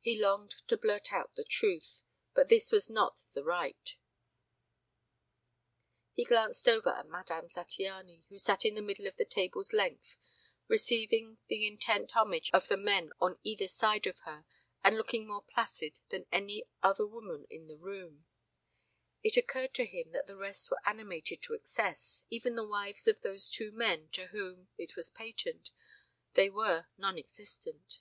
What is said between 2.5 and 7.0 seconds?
his was not the right. He glanced over